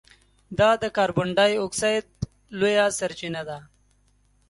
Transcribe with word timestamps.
دا 0.59 0.69
د 0.81 0.83
کاربن 0.97 1.27
ډای 1.37 1.53
اکسایډ 1.65 2.05
لویه 2.59 2.85
سرچینه 2.99 3.41
ده. 3.49 3.57